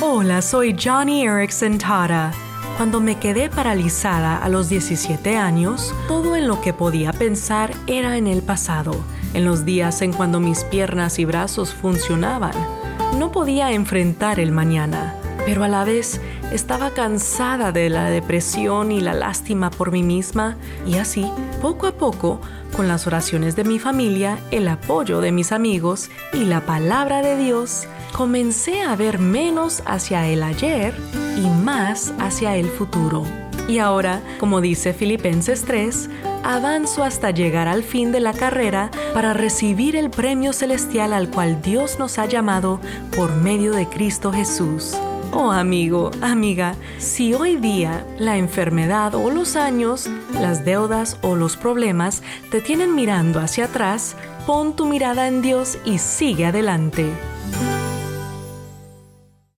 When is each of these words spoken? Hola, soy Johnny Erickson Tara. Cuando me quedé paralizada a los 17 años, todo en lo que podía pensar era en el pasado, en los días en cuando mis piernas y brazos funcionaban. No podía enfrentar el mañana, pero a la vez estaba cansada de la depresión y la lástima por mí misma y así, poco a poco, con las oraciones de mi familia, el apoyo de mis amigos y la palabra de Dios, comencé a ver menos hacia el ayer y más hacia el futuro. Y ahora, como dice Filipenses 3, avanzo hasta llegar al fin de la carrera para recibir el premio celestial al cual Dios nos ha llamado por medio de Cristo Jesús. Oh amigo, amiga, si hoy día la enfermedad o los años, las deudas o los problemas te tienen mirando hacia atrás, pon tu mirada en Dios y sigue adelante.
Hola, 0.00 0.42
soy 0.42 0.76
Johnny 0.80 1.26
Erickson 1.26 1.76
Tara. 1.76 2.30
Cuando 2.76 3.00
me 3.00 3.18
quedé 3.18 3.50
paralizada 3.50 4.36
a 4.36 4.48
los 4.48 4.68
17 4.68 5.36
años, 5.36 5.92
todo 6.06 6.36
en 6.36 6.46
lo 6.46 6.60
que 6.60 6.72
podía 6.72 7.12
pensar 7.12 7.72
era 7.88 8.16
en 8.16 8.28
el 8.28 8.42
pasado, 8.42 8.92
en 9.34 9.44
los 9.44 9.64
días 9.64 10.00
en 10.02 10.12
cuando 10.12 10.38
mis 10.38 10.62
piernas 10.62 11.18
y 11.18 11.24
brazos 11.24 11.74
funcionaban. 11.74 12.52
No 13.18 13.32
podía 13.32 13.72
enfrentar 13.72 14.38
el 14.38 14.52
mañana, 14.52 15.16
pero 15.44 15.64
a 15.64 15.68
la 15.68 15.82
vez 15.82 16.20
estaba 16.52 16.90
cansada 16.90 17.72
de 17.72 17.90
la 17.90 18.08
depresión 18.08 18.92
y 18.92 19.00
la 19.00 19.14
lástima 19.14 19.68
por 19.70 19.90
mí 19.90 20.04
misma 20.04 20.56
y 20.86 20.98
así, 20.98 21.28
poco 21.60 21.88
a 21.88 21.92
poco, 21.92 22.40
con 22.76 22.86
las 22.86 23.08
oraciones 23.08 23.56
de 23.56 23.64
mi 23.64 23.80
familia, 23.80 24.38
el 24.52 24.68
apoyo 24.68 25.20
de 25.20 25.32
mis 25.32 25.50
amigos 25.50 26.08
y 26.32 26.44
la 26.44 26.60
palabra 26.60 27.20
de 27.20 27.36
Dios, 27.36 27.88
comencé 28.18 28.82
a 28.82 28.96
ver 28.96 29.20
menos 29.20 29.80
hacia 29.86 30.26
el 30.26 30.42
ayer 30.42 30.92
y 31.36 31.48
más 31.62 32.12
hacia 32.18 32.56
el 32.56 32.66
futuro. 32.66 33.22
Y 33.68 33.78
ahora, 33.78 34.20
como 34.40 34.60
dice 34.60 34.92
Filipenses 34.92 35.62
3, 35.64 36.10
avanzo 36.42 37.04
hasta 37.04 37.30
llegar 37.30 37.68
al 37.68 37.84
fin 37.84 38.10
de 38.10 38.18
la 38.18 38.32
carrera 38.32 38.90
para 39.14 39.34
recibir 39.34 39.94
el 39.94 40.10
premio 40.10 40.52
celestial 40.52 41.12
al 41.12 41.30
cual 41.30 41.62
Dios 41.62 42.00
nos 42.00 42.18
ha 42.18 42.26
llamado 42.26 42.80
por 43.14 43.36
medio 43.36 43.72
de 43.72 43.86
Cristo 43.86 44.32
Jesús. 44.32 44.96
Oh 45.32 45.52
amigo, 45.52 46.10
amiga, 46.20 46.74
si 46.98 47.34
hoy 47.34 47.54
día 47.54 48.04
la 48.18 48.36
enfermedad 48.36 49.14
o 49.14 49.30
los 49.30 49.54
años, 49.54 50.10
las 50.32 50.64
deudas 50.64 51.18
o 51.22 51.36
los 51.36 51.56
problemas 51.56 52.24
te 52.50 52.60
tienen 52.60 52.96
mirando 52.96 53.38
hacia 53.38 53.66
atrás, 53.66 54.16
pon 54.44 54.74
tu 54.74 54.86
mirada 54.86 55.28
en 55.28 55.40
Dios 55.40 55.78
y 55.84 55.98
sigue 55.98 56.46
adelante. 56.46 57.12